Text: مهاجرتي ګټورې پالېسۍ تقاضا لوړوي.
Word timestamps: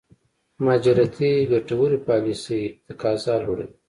مهاجرتي 0.63 1.29
ګټورې 1.51 1.97
پالېسۍ 2.07 2.63
تقاضا 2.87 3.35
لوړوي. 3.43 3.75